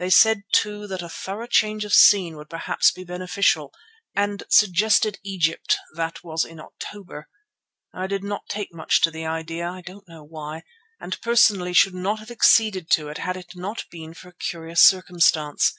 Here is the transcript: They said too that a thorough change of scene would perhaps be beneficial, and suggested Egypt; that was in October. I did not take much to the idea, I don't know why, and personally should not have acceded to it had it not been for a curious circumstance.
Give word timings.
They 0.00 0.10
said 0.10 0.42
too 0.50 0.88
that 0.88 1.02
a 1.02 1.08
thorough 1.08 1.46
change 1.46 1.84
of 1.84 1.94
scene 1.94 2.36
would 2.36 2.50
perhaps 2.50 2.90
be 2.90 3.04
beneficial, 3.04 3.72
and 4.12 4.42
suggested 4.50 5.20
Egypt; 5.22 5.76
that 5.94 6.24
was 6.24 6.44
in 6.44 6.58
October. 6.58 7.28
I 7.94 8.08
did 8.08 8.24
not 8.24 8.48
take 8.48 8.74
much 8.74 9.00
to 9.02 9.12
the 9.12 9.24
idea, 9.24 9.70
I 9.70 9.80
don't 9.82 10.08
know 10.08 10.24
why, 10.24 10.62
and 10.98 11.16
personally 11.20 11.74
should 11.74 11.94
not 11.94 12.18
have 12.18 12.32
acceded 12.32 12.90
to 12.94 13.06
it 13.06 13.18
had 13.18 13.36
it 13.36 13.52
not 13.54 13.84
been 13.88 14.14
for 14.14 14.30
a 14.30 14.34
curious 14.34 14.82
circumstance. 14.82 15.72